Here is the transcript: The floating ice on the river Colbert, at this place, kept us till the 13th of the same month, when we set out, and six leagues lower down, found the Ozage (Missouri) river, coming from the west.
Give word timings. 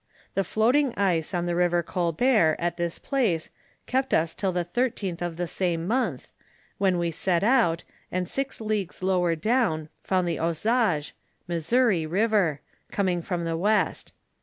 The 0.33 0.43
floating 0.43 0.95
ice 0.97 1.31
on 1.31 1.45
the 1.45 1.53
river 1.53 1.83
Colbert, 1.83 2.55
at 2.57 2.75
this 2.75 2.97
place, 2.97 3.51
kept 3.85 4.15
us 4.15 4.33
till 4.33 4.51
the 4.51 4.65
13th 4.65 5.21
of 5.21 5.37
the 5.37 5.45
same 5.45 5.85
month, 5.85 6.31
when 6.79 6.97
we 6.97 7.11
set 7.11 7.43
out, 7.43 7.83
and 8.11 8.27
six 8.27 8.59
leagues 8.59 9.03
lower 9.03 9.35
down, 9.35 9.89
found 10.03 10.27
the 10.27 10.39
Ozage 10.39 11.11
(Missouri) 11.47 12.07
river, 12.07 12.61
coming 12.91 13.21
from 13.21 13.45
the 13.45 13.55
west. 13.57 14.11